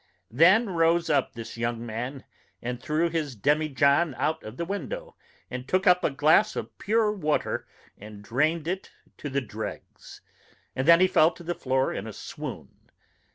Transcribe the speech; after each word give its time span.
Then 0.31 0.67
rose 0.71 1.11
up 1.11 1.33
this 1.33 1.57
young 1.57 1.85
man, 1.85 2.23
and 2.59 2.81
threw 2.81 3.07
his 3.09 3.35
demijohn 3.35 4.15
out 4.17 4.41
of 4.43 4.57
the 4.57 4.65
window, 4.65 5.15
and 5.51 5.67
took 5.67 5.85
up 5.85 6.03
a 6.03 6.09
glass 6.09 6.55
of 6.55 6.75
pure 6.79 7.11
water, 7.11 7.67
and 7.99 8.23
drained 8.23 8.67
it 8.67 8.89
to 9.17 9.29
the 9.29 9.41
dregs. 9.41 10.21
And 10.75 10.87
then 10.87 11.01
he 11.01 11.07
fell 11.07 11.29
to 11.29 11.43
the 11.43 11.53
floor 11.53 11.93
in 11.93 12.07
a 12.07 12.13
swoon. 12.13 12.89